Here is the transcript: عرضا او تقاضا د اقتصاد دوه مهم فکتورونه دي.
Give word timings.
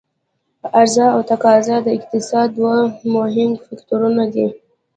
عرضا 0.81 1.05
او 1.15 1.21
تقاضا 1.31 1.77
د 1.83 1.87
اقتصاد 1.97 2.47
دوه 2.57 2.75
مهم 3.15 3.51
فکتورونه 3.65 4.23
دي. 4.33 4.47